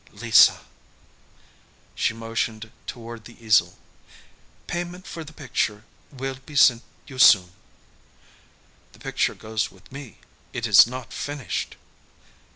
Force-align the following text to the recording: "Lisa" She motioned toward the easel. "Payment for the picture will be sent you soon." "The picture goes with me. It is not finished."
"Lisa" 0.13 0.61
She 1.93 2.11
motioned 2.15 2.71
toward 2.87 3.25
the 3.25 3.37
easel. 3.39 3.75
"Payment 4.65 5.05
for 5.05 5.23
the 5.23 5.31
picture 5.31 5.83
will 6.11 6.39
be 6.43 6.55
sent 6.55 6.81
you 7.05 7.19
soon." 7.19 7.51
"The 8.93 8.99
picture 8.99 9.35
goes 9.35 9.69
with 9.69 9.91
me. 9.91 10.17
It 10.53 10.65
is 10.65 10.87
not 10.87 11.13
finished." 11.13 11.75